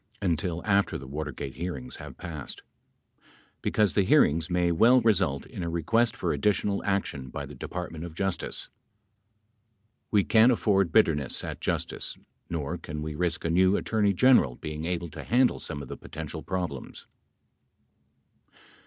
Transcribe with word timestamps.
until 0.19 0.65
after 0.65 0.97
the 0.97 1.05
Water 1.05 1.31
gate 1.31 1.53
hearings 1.53 1.97
have 1.97 2.17
passed), 2.17 2.63
because 3.61 3.93
the 3.93 4.01
hearings 4.01 4.49
may 4.49 4.71
well 4.71 4.99
result 4.99 5.45
in 5.45 5.61
a 5.61 5.69
request 5.69 6.15
for 6.15 6.33
additional 6.33 6.83
action 6.83 7.29
by 7.29 7.45
the 7.45 7.53
Department 7.53 8.03
of 8.03 8.15
Justice. 8.15 8.67
We 10.09 10.23
can't 10.23 10.51
afford 10.51 10.91
bitterness 10.91 11.43
at 11.43 11.61
Justice 11.61 12.17
nor 12.49 12.79
can 12.79 13.03
we 13.03 13.13
risk 13.13 13.45
a 13.45 13.51
new 13.51 13.77
Attorney 13.77 14.13
General 14.13 14.55
being 14.55 14.85
able 14.85 15.11
to 15.11 15.23
handle 15.23 15.59
some 15.59 15.83
of 15.83 15.87
the 15.87 15.97
potential 15.97 16.41
problems. 16.41 17.05